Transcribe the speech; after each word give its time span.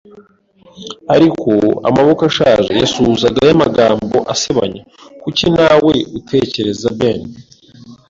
Ariko 1.15 1.51
amaboko 1.89 2.21
ashaje 2.29 2.71
yasuhuzaga 2.81 3.37
aya 3.43 3.61
magambo 3.63 4.17
asebanya. 4.33 4.81
“Kuki, 5.23 5.43
ntawe 5.55 5.93
utekereza 6.17 6.87
Ben 6.97 7.21